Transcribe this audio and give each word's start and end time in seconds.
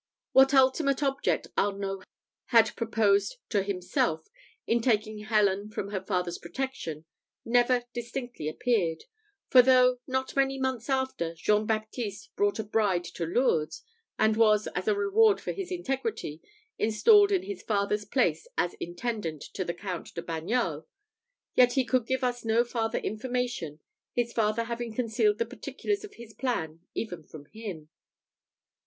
What 0.31 0.51
ultimate 0.55 1.03
object 1.03 1.45
Arnault 1.55 2.01
had 2.45 2.75
proposed 2.75 3.37
to 3.49 3.61
himself 3.61 4.29
in 4.65 4.81
taking 4.81 5.19
Helen 5.19 5.69
from 5.69 5.89
her 5.91 6.01
father's 6.03 6.39
protection 6.39 7.05
never 7.45 7.83
distinctly 7.93 8.47
appeared; 8.49 9.03
for 9.51 9.61
though, 9.61 9.99
not 10.07 10.35
many 10.35 10.57
months 10.57 10.89
after, 10.89 11.35
Jean 11.35 11.67
Baptiste 11.67 12.35
brought 12.35 12.57
a 12.57 12.63
bride 12.63 13.03
to 13.13 13.27
Lourdes, 13.27 13.83
and 14.17 14.37
was, 14.37 14.65
as 14.73 14.87
a 14.87 14.95
reward 14.95 15.39
for 15.39 15.51
his 15.51 15.71
integrity, 15.71 16.41
installed 16.79 17.31
in 17.31 17.43
his 17.43 17.61
father's 17.61 18.03
place 18.05 18.47
as 18.57 18.73
intendant 18.79 19.43
to 19.53 19.63
the 19.63 19.75
Count 19.75 20.15
de 20.15 20.23
Bagnols, 20.23 20.85
yet 21.53 21.73
he 21.73 21.85
could 21.85 22.07
give 22.07 22.23
us 22.23 22.43
no 22.43 22.63
farther 22.63 22.97
information, 22.97 23.79
his 24.15 24.33
father 24.33 24.63
having 24.63 24.95
concealed 24.95 25.37
the 25.37 25.45
particulars 25.45 26.03
of 26.03 26.15
his 26.15 26.33
plan 26.33 26.79
even 26.95 27.21
from 27.21 27.45
him. 27.53 27.89